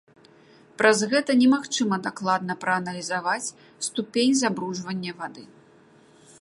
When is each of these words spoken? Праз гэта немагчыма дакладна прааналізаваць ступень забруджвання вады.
Праз 0.79 1.01
гэта 1.11 1.31
немагчыма 1.41 1.99
дакладна 2.07 2.53
прааналізаваць 2.65 3.53
ступень 3.89 4.35
забруджвання 4.43 5.11
вады. 5.21 5.43